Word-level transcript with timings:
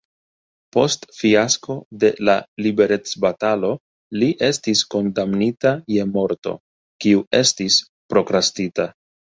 Post 0.75 1.03
fiasko 1.17 1.75
de 2.03 2.09
la 2.29 2.35
liberecbatalo 2.67 3.71
li 4.23 4.33
estis 4.51 4.85
kondamnita 4.97 5.77
je 5.99 6.11
morto, 6.19 6.59
kiu 7.05 7.25
estis 7.45 7.83
prokrastita. 8.13 8.93